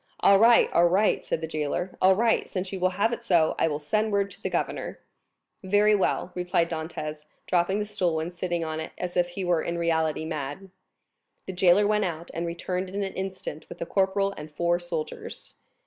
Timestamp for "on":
8.65-8.79